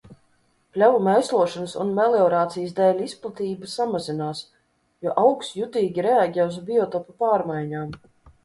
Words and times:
Pļavu 0.75 1.01
mēslošanas 1.07 1.75
un 1.83 1.91
meliorācijas 1.99 2.73
dēļ 2.79 3.03
izplatība 3.09 3.69
samazinās, 3.75 4.41
jo 5.07 5.15
augs 5.27 5.55
jutīgi 5.61 6.07
reaģē 6.11 6.51
uz 6.55 6.61
biotopa 6.71 7.19
pārmaiņām. 7.23 7.95